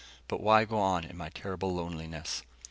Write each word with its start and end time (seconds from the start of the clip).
But 0.27 0.41
why 0.41 0.65
go 0.65 0.79
on 0.79 1.03
in 1.03 1.15
my 1.15 1.29
terrible 1.29 1.75
loneliness? 1.75 2.41